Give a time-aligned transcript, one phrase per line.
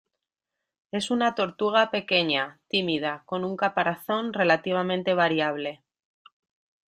[0.91, 5.83] Es una tortuga pequeña, tímida, con un caparazón relativamente variable.